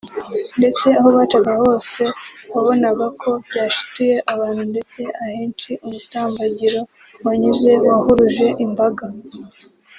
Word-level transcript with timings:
ndetse 0.57 0.85
aho 0.97 1.09
bacaga 1.17 1.51
hose 1.61 2.01
wabonaga 2.53 3.05
ko 3.21 3.29
byashituye 3.47 4.15
abantu 4.33 4.61
ndetse 4.71 5.01
ahenshi 5.23 5.71
umutambagiro 5.85 6.79
wanyuze 7.25 7.71
wahuruje 7.87 8.47
imbaga 8.65 9.05